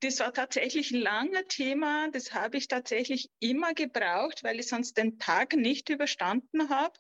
das 0.05 0.21
war 0.21 0.33
tatsächlich 0.33 0.91
ein 0.91 1.01
langer 1.01 1.47
Thema. 1.49 2.09
Das 2.11 2.35
habe 2.35 2.59
ich 2.59 2.69
tatsächlich 2.69 3.31
immer 3.41 3.75
gebraucht, 3.75 4.45
weil 4.45 4.61
ich 4.61 4.69
sonst 4.69 4.99
den 4.99 5.19
Tag 5.19 5.55
nicht 5.55 5.89
überstanden 5.89 6.69
habe. 6.69 6.99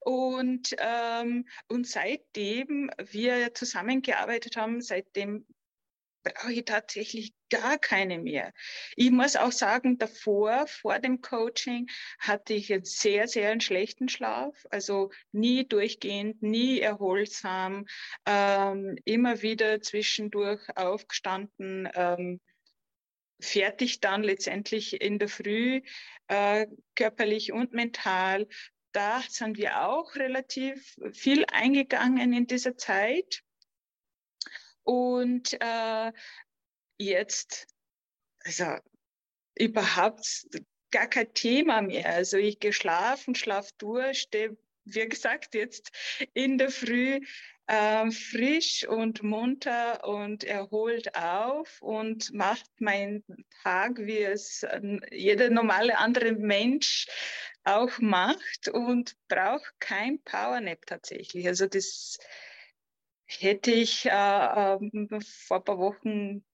Und, 0.00 0.76
ähm, 0.78 1.48
und 1.68 1.86
seitdem 1.86 2.90
wir 2.98 3.54
zusammengearbeitet 3.54 4.56
haben, 4.56 4.80
seitdem 4.80 5.46
brauche 6.26 6.52
ich 6.52 6.64
tatsächlich 6.64 7.32
gar 7.50 7.78
keine 7.78 8.18
mehr. 8.18 8.52
Ich 8.96 9.10
muss 9.10 9.36
auch 9.36 9.52
sagen, 9.52 9.98
davor, 9.98 10.66
vor 10.66 10.98
dem 10.98 11.20
Coaching, 11.20 11.88
hatte 12.18 12.54
ich 12.54 12.68
jetzt 12.68 13.00
sehr, 13.00 13.28
sehr 13.28 13.50
einen 13.50 13.60
schlechten 13.60 14.08
Schlaf. 14.08 14.66
Also 14.70 15.10
nie 15.32 15.66
durchgehend, 15.66 16.42
nie 16.42 16.80
erholsam, 16.80 17.86
ähm, 18.26 18.96
immer 19.04 19.42
wieder 19.42 19.80
zwischendurch 19.80 20.60
aufgestanden, 20.76 21.88
ähm, 21.94 22.40
fertig 23.40 24.00
dann 24.00 24.22
letztendlich 24.22 25.00
in 25.00 25.18
der 25.18 25.28
Früh, 25.28 25.82
äh, 26.28 26.66
körperlich 26.94 27.52
und 27.52 27.72
mental 27.72 28.48
da 28.92 29.20
sind 29.28 29.58
wir 29.58 29.86
auch 29.86 30.14
relativ 30.14 30.96
viel 31.12 31.44
eingegangen 31.52 32.32
in 32.32 32.46
dieser 32.46 32.78
Zeit. 32.78 33.42
Und 34.86 35.56
äh, 35.60 36.12
jetzt, 36.96 37.66
also 38.44 38.78
überhaupt 39.58 40.46
gar 40.92 41.08
kein 41.08 41.32
Thema 41.34 41.82
mehr. 41.82 42.08
Also 42.08 42.36
ich 42.36 42.60
gehe 42.60 42.72
schlafen, 42.72 43.34
schlaf 43.34 43.70
durch, 43.78 44.20
stehe, 44.20 44.56
wie 44.84 45.08
gesagt, 45.08 45.54
jetzt 45.54 45.90
in 46.34 46.56
der 46.56 46.70
Früh 46.70 47.20
äh, 47.66 48.10
frisch 48.12 48.86
und 48.86 49.24
munter 49.24 50.06
und 50.06 50.44
erholt 50.44 51.16
auf 51.16 51.82
und 51.82 52.32
macht 52.32 52.80
meinen 52.80 53.24
Tag, 53.64 53.98
wie 53.98 54.22
es 54.22 54.64
jeder 55.10 55.50
normale 55.50 55.98
andere 55.98 56.32
Mensch 56.32 57.08
auch 57.64 57.98
macht 57.98 58.68
und 58.68 59.16
braucht 59.26 59.74
kein 59.80 60.22
Powernap 60.22 60.86
tatsächlich. 60.86 61.48
Also 61.48 61.66
das 61.66 62.18
hätte 63.26 63.70
ich 63.72 64.06
äh, 64.06 64.10
äh, 64.10 65.20
vor 65.20 65.58
ein 65.58 65.64
paar 65.64 65.78
Wochen, 65.78 66.44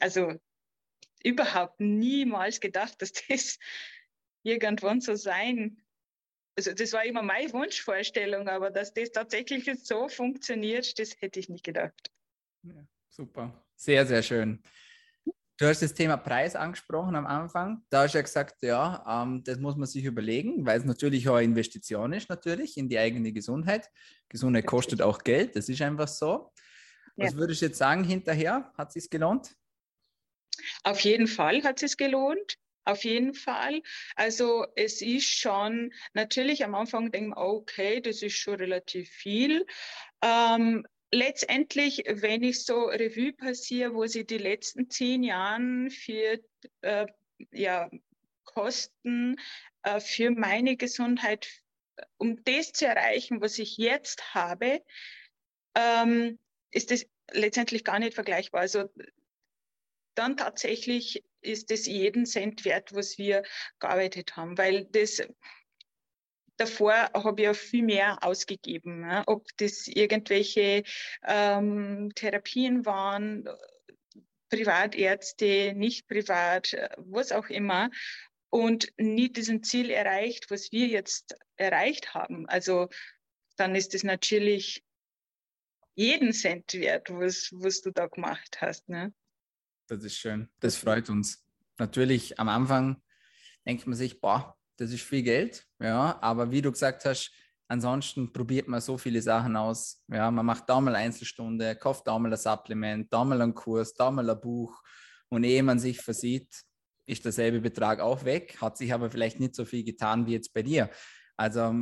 also 0.00 0.34
überhaupt 1.22 1.80
niemals 1.80 2.60
gedacht, 2.60 3.00
dass 3.00 3.12
das 3.28 3.58
irgendwann 4.42 5.00
so 5.00 5.14
sein. 5.14 5.82
Also 6.56 6.72
das 6.72 6.92
war 6.92 7.04
immer 7.04 7.22
meine 7.22 7.52
Wunschvorstellung, 7.52 8.48
aber 8.48 8.70
dass 8.70 8.94
das 8.94 9.10
tatsächlich 9.10 9.68
so 9.82 10.08
funktioniert, 10.08 10.98
das 10.98 11.20
hätte 11.20 11.40
ich 11.40 11.48
nicht 11.48 11.64
gedacht. 11.64 12.10
Ja, 12.62 12.86
super, 13.08 13.64
sehr, 13.74 14.06
sehr 14.06 14.22
schön. 14.22 14.62
Du 15.56 15.66
hast 15.66 15.82
das 15.82 15.94
Thema 15.94 16.16
Preis 16.16 16.56
angesprochen 16.56 17.14
am 17.14 17.26
Anfang. 17.26 17.84
Da 17.88 18.02
hast 18.02 18.14
du 18.14 18.18
ja 18.18 18.22
gesagt, 18.22 18.56
ja, 18.62 19.22
ähm, 19.22 19.44
das 19.44 19.58
muss 19.58 19.76
man 19.76 19.86
sich 19.86 20.04
überlegen, 20.04 20.66
weil 20.66 20.80
es 20.80 20.84
natürlich 20.84 21.28
auch 21.28 21.36
eine 21.36 21.44
Investition 21.44 22.12
ist, 22.12 22.28
natürlich 22.28 22.76
in 22.76 22.88
die 22.88 22.98
eigene 22.98 23.32
Gesundheit. 23.32 23.88
Gesundheit 24.28 24.66
kostet 24.66 25.00
auch 25.00 25.22
Geld, 25.22 25.54
das 25.54 25.68
ist 25.68 25.80
einfach 25.80 26.08
so. 26.08 26.52
Was 27.16 27.32
ja. 27.32 27.38
würdest 27.38 27.62
du 27.62 27.66
jetzt 27.66 27.78
sagen 27.78 28.02
hinterher? 28.02 28.72
Hat 28.76 28.88
es 28.88 28.94
sich 28.94 29.10
gelohnt? 29.10 29.54
Auf 30.82 31.00
jeden 31.00 31.28
Fall 31.28 31.62
hat 31.62 31.82
es 31.84 31.96
gelohnt. 31.96 32.56
Auf 32.86 33.04
jeden 33.04 33.32
Fall. 33.32 33.80
Also 34.14 34.66
es 34.76 35.00
ist 35.00 35.38
schon, 35.38 35.92
natürlich 36.12 36.64
am 36.64 36.74
Anfang 36.74 37.10
denkt 37.12 37.30
man, 37.30 37.38
okay, 37.38 38.00
das 38.00 38.22
ist 38.22 38.36
schon 38.36 38.56
relativ 38.56 39.08
viel. 39.08 39.66
Ähm, 40.22 40.86
letztendlich, 41.14 42.04
wenn 42.06 42.42
ich 42.42 42.64
so 42.64 42.86
Revue 42.86 43.32
passiere, 43.32 43.94
wo 43.94 44.06
sie 44.06 44.26
die 44.26 44.38
letzten 44.38 44.90
zehn 44.90 45.22
Jahre 45.22 45.88
für 45.90 46.40
äh, 46.82 47.06
ja, 47.52 47.88
Kosten 48.44 49.36
äh, 49.82 50.00
für 50.00 50.30
meine 50.30 50.76
Gesundheit, 50.76 51.48
um 52.18 52.42
das 52.44 52.72
zu 52.72 52.86
erreichen, 52.86 53.40
was 53.40 53.58
ich 53.58 53.76
jetzt 53.76 54.34
habe, 54.34 54.82
ähm, 55.76 56.38
ist 56.70 56.90
das 56.90 57.06
letztendlich 57.30 57.84
gar 57.84 58.00
nicht 58.00 58.14
vergleichbar. 58.14 58.62
Also 58.62 58.90
dann 60.14 60.36
tatsächlich 60.36 61.24
ist 61.40 61.70
es 61.70 61.86
jeden 61.86 62.26
Cent 62.26 62.64
wert, 62.64 62.94
was 62.94 63.18
wir 63.18 63.44
gearbeitet 63.78 64.36
haben, 64.36 64.58
weil 64.58 64.84
das 64.86 65.22
davor 66.56 67.10
habe 67.12 67.40
ich 67.40 67.44
ja 67.44 67.54
viel 67.54 67.82
mehr 67.82 68.22
ausgegeben. 68.22 69.00
Ne? 69.00 69.22
Ob 69.26 69.46
das 69.56 69.86
irgendwelche 69.88 70.84
ähm, 71.24 72.12
Therapien 72.14 72.84
waren, 72.86 73.48
Privatärzte, 74.48 75.72
nicht 75.74 76.06
privat, 76.06 76.76
was 76.96 77.32
auch 77.32 77.48
immer. 77.48 77.90
Und 78.50 78.92
nie 78.98 79.32
diesen 79.32 79.64
Ziel 79.64 79.90
erreicht, 79.90 80.50
was 80.50 80.70
wir 80.70 80.86
jetzt 80.86 81.34
erreicht 81.56 82.14
haben. 82.14 82.48
Also 82.48 82.88
dann 83.56 83.74
ist 83.74 83.94
es 83.94 84.04
natürlich 84.04 84.84
jeden 85.96 86.32
Cent 86.32 86.72
wert, 86.74 87.10
was, 87.10 87.50
was 87.52 87.80
du 87.80 87.90
da 87.90 88.06
gemacht 88.06 88.60
hast. 88.60 88.88
Ne? 88.88 89.12
Das 89.88 90.04
ist 90.04 90.18
schön. 90.18 90.48
Das 90.60 90.76
freut 90.76 91.10
uns. 91.10 91.44
Natürlich 91.78 92.38
am 92.38 92.48
Anfang 92.48 93.02
denkt 93.66 93.86
man 93.86 93.96
sich, 93.96 94.20
boah, 94.20 94.56
das 94.76 94.90
ist 94.90 95.02
viel 95.02 95.22
Geld, 95.22 95.64
ja, 95.80 96.18
aber 96.20 96.50
wie 96.50 96.62
du 96.62 96.72
gesagt 96.72 97.04
hast, 97.04 97.32
ansonsten 97.68 98.32
probiert 98.32 98.68
man 98.68 98.80
so 98.80 98.98
viele 98.98 99.22
Sachen 99.22 99.56
aus. 99.56 100.02
Ja, 100.08 100.30
man 100.30 100.46
macht 100.46 100.68
da 100.68 100.80
mal 100.80 100.94
Einzelstunde, 100.94 101.76
kauft 101.76 102.06
da 102.06 102.18
mal 102.18 102.32
ein 102.32 102.38
Supplement, 102.38 103.12
da 103.12 103.24
mal 103.24 103.40
einen 103.40 103.54
Kurs, 103.54 103.94
da 103.94 104.10
mal 104.10 104.28
ein 104.28 104.40
Buch 104.40 104.82
und 105.28 105.44
ehe 105.44 105.62
man 105.62 105.78
sich 105.78 106.00
versieht, 106.00 106.52
ist 107.06 107.24
derselbe 107.24 107.60
Betrag 107.60 108.00
auch 108.00 108.24
weg, 108.24 108.56
hat 108.60 108.76
sich 108.76 108.92
aber 108.92 109.10
vielleicht 109.10 109.40
nicht 109.40 109.54
so 109.54 109.64
viel 109.64 109.84
getan 109.84 110.26
wie 110.26 110.32
jetzt 110.32 110.52
bei 110.52 110.62
dir. 110.62 110.90
Also 111.36 111.74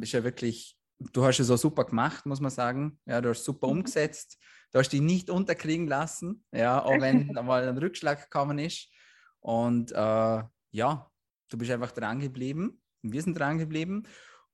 ist 0.00 0.12
ja 0.12 0.22
wirklich, 0.22 0.76
du 0.98 1.24
hast 1.24 1.40
es 1.40 1.46
so 1.46 1.56
super 1.56 1.84
gemacht, 1.84 2.26
muss 2.26 2.40
man 2.40 2.50
sagen. 2.50 3.00
Ja, 3.06 3.20
du 3.20 3.30
hast 3.30 3.44
super 3.44 3.68
mhm. 3.68 3.78
umgesetzt. 3.78 4.38
Du 4.70 4.78
hast 4.78 4.90
dich 4.90 5.00
nicht 5.00 5.30
unterkriegen 5.30 5.86
lassen, 5.86 6.44
ja, 6.52 6.82
auch 6.82 6.90
wenn 7.00 7.28
mal 7.28 7.66
ein 7.66 7.78
Rückschlag 7.78 8.24
gekommen 8.24 8.58
ist. 8.58 8.88
Und 9.40 9.92
äh, 9.92 10.42
ja, 10.72 11.10
du 11.48 11.58
bist 11.58 11.70
einfach 11.70 11.92
dran 11.92 12.20
geblieben. 12.20 12.80
Wir 13.02 13.22
sind 13.22 13.38
dran 13.38 13.58
geblieben. 13.58 14.04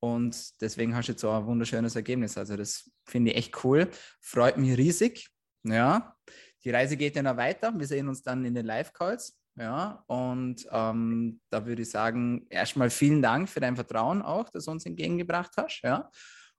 Und 0.00 0.60
deswegen 0.60 0.94
hast 0.94 1.08
du 1.08 1.12
jetzt 1.12 1.22
so 1.22 1.30
ein 1.30 1.46
wunderschönes 1.46 1.96
Ergebnis. 1.96 2.36
Also 2.36 2.56
das 2.56 2.90
finde 3.06 3.30
ich 3.30 3.38
echt 3.38 3.64
cool. 3.64 3.88
Freut 4.20 4.58
mich 4.58 4.76
riesig. 4.76 5.30
Ja, 5.62 6.16
die 6.62 6.70
Reise 6.70 6.96
geht 6.96 7.16
ja 7.16 7.22
noch 7.22 7.36
weiter. 7.36 7.72
Wir 7.76 7.86
sehen 7.86 8.08
uns 8.08 8.22
dann 8.22 8.44
in 8.44 8.54
den 8.54 8.66
Live-Calls. 8.66 9.38
Ja, 9.56 10.02
und 10.08 10.66
ähm, 10.72 11.40
da 11.48 11.64
würde 11.64 11.82
ich 11.82 11.90
sagen, 11.90 12.46
erstmal 12.50 12.90
vielen 12.90 13.22
Dank 13.22 13.48
für 13.48 13.60
dein 13.60 13.76
Vertrauen 13.76 14.20
auch, 14.20 14.48
das 14.50 14.64
du 14.64 14.72
uns 14.72 14.84
entgegengebracht 14.84 15.52
hast. 15.56 15.80
Ja, 15.82 16.10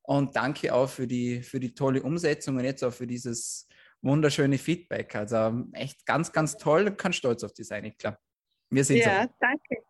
und 0.02 0.36
danke 0.36 0.74
auch 0.74 0.90
für 0.90 1.06
die, 1.06 1.42
für 1.42 1.60
die 1.60 1.74
tolle 1.74 2.02
Umsetzung 2.02 2.56
und 2.56 2.64
jetzt 2.64 2.84
auch 2.84 2.94
für 2.94 3.06
dieses 3.06 3.68
wunderschöne 4.02 4.58
Feedback. 4.58 5.14
Also 5.16 5.66
echt 5.74 6.06
ganz, 6.06 6.32
ganz 6.32 6.58
toll. 6.58 6.88
Ich 6.88 6.98
kann 6.98 7.12
stolz 7.12 7.44
auf 7.44 7.54
dich 7.54 7.68
sein, 7.68 7.84
ich 7.86 7.98
glaube. 7.98 8.18
Wir 8.70 8.84
sind 8.86 8.98
Ja, 8.98 9.24
so. 9.24 9.30
danke. 9.40 9.84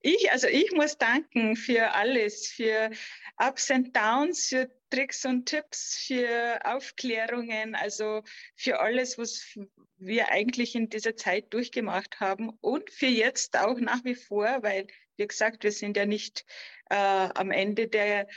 Ich, 0.00 0.30
also 0.32 0.46
ich 0.48 0.72
muss 0.72 0.98
danken 0.98 1.56
für 1.56 1.92
alles, 1.92 2.48
für 2.48 2.90
Ups 3.38 3.70
und 3.70 3.96
Downs, 3.96 4.48
für 4.48 4.70
Tricks 4.90 5.24
und 5.24 5.46
Tipps, 5.46 6.04
für 6.06 6.60
Aufklärungen, 6.64 7.74
also 7.74 8.22
für 8.56 8.80
alles, 8.80 9.18
was 9.18 9.58
wir 9.96 10.30
eigentlich 10.30 10.74
in 10.74 10.90
dieser 10.90 11.16
Zeit 11.16 11.52
durchgemacht 11.52 12.20
haben 12.20 12.50
und 12.60 12.90
für 12.90 13.06
jetzt 13.06 13.56
auch 13.56 13.78
nach 13.78 14.04
wie 14.04 14.14
vor, 14.14 14.62
weil, 14.62 14.86
wie 15.16 15.26
gesagt, 15.26 15.64
wir 15.64 15.72
sind 15.72 15.96
ja 15.96 16.04
nicht 16.04 16.44
äh, 16.90 16.94
am 16.94 17.50
Ende 17.50 17.88
der, 17.88 18.28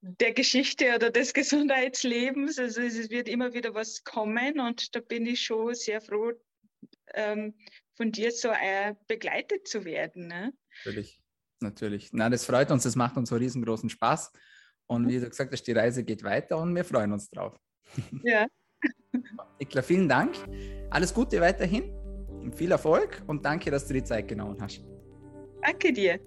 der 0.00 0.32
Geschichte 0.32 0.94
oder 0.94 1.10
des 1.10 1.34
Gesundheitslebens. 1.34 2.58
Also 2.58 2.80
es 2.80 3.10
wird 3.10 3.28
immer 3.28 3.52
wieder 3.52 3.74
was 3.74 4.02
kommen 4.02 4.58
und 4.60 4.94
da 4.96 5.00
bin 5.00 5.26
ich 5.26 5.42
schon 5.42 5.74
sehr 5.74 6.00
froh, 6.00 6.32
ähm, 7.14 7.54
von 8.00 8.12
dir 8.12 8.32
so 8.32 8.48
äh, 8.48 8.94
begleitet 9.08 9.68
zu 9.68 9.84
werden. 9.84 10.26
Ne? 10.26 10.54
Natürlich, 10.86 11.20
natürlich. 11.60 12.08
Na, 12.14 12.30
das 12.30 12.46
freut 12.46 12.70
uns, 12.70 12.84
das 12.84 12.96
macht 12.96 13.18
uns 13.18 13.28
so 13.28 13.36
riesengroßen 13.36 13.90
Spaß. 13.90 14.32
Und 14.86 15.06
wie 15.06 15.20
du 15.20 15.28
gesagt 15.28 15.52
hast, 15.52 15.64
die 15.64 15.72
Reise 15.72 16.02
geht 16.02 16.22
weiter 16.24 16.56
und 16.56 16.74
wir 16.74 16.84
freuen 16.84 17.12
uns 17.12 17.28
drauf. 17.28 17.60
Ja. 18.24 18.46
Ikla, 19.58 19.82
vielen 19.82 20.08
Dank. 20.08 20.34
Alles 20.88 21.12
Gute 21.12 21.42
weiterhin 21.42 21.90
und 22.40 22.54
viel 22.54 22.70
Erfolg 22.70 23.22
und 23.26 23.44
danke, 23.44 23.70
dass 23.70 23.86
du 23.86 23.92
die 23.92 24.04
Zeit 24.04 24.28
genommen 24.28 24.56
hast. 24.62 24.82
Danke 25.60 25.92
dir. 25.92 26.18